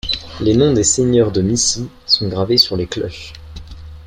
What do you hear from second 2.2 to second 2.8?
gravés sur